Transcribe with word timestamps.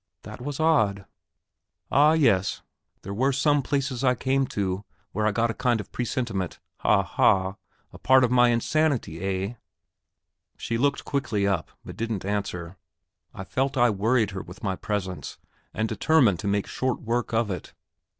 "That 0.23 0.41
was 0.41 0.59
odd." 0.59 1.05
"Ah, 1.91 2.13
yes; 2.13 2.63
there 3.03 3.13
were 3.13 3.31
some 3.31 3.61
places 3.61 4.03
I 4.03 4.15
came 4.15 4.47
to 4.47 4.83
where 5.11 5.27
I 5.27 5.31
got 5.31 5.51
a 5.51 5.53
kind 5.53 5.79
of 5.79 5.91
presentiment. 5.91 6.59
Ha, 6.77 7.03
ha! 7.03 7.55
a 7.93 7.97
part 7.99 8.23
of 8.23 8.31
my 8.31 8.49
insanity, 8.49 9.21
eh?" 9.21 9.53
She 10.57 10.79
looked 10.79 11.05
quickly 11.05 11.45
up, 11.45 11.69
but 11.85 11.97
didn't 11.97 12.25
answer. 12.25 12.77
I 13.35 13.43
felt 13.43 13.77
I 13.77 13.91
worried 13.91 14.31
her 14.31 14.41
with 14.41 14.63
my 14.63 14.75
presence, 14.75 15.37
and 15.71 15.87
determined 15.87 16.39
to 16.39 16.47
make 16.47 16.65
short 16.65 16.99
work 17.01 17.31
of 17.31 17.51
it. 17.51 17.73